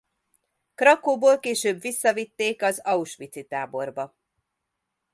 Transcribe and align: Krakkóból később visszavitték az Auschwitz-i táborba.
Krakkóból 0.75 1.39
később 1.39 1.81
visszavitték 1.81 2.61
az 2.61 2.79
Auschwitz-i 2.79 3.43
táborba. 3.45 4.15